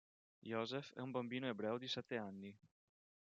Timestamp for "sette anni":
1.87-2.57